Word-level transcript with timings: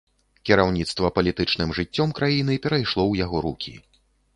Кіраўніцтва 0.49 1.11
палітычным 1.19 1.77
жыццём 1.83 2.09
краіны 2.21 2.59
перайшло 2.67 3.03
ў 3.11 3.27
яго 3.27 3.49
рукі. 3.51 3.81